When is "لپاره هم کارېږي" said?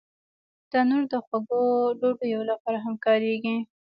2.51-3.57